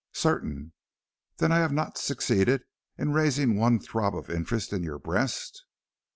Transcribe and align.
"Certain." 0.13 0.73
"Then 1.37 1.51
I 1.51 1.59
have 1.59 1.71
not 1.71 1.95
succeeded 1.95 2.63
in 2.97 3.13
raising 3.13 3.55
one 3.55 3.77
throb 3.77 4.15
of 4.15 4.31
interest 4.31 4.73
in 4.73 4.81
your 4.81 4.97
breast?" 4.97 5.63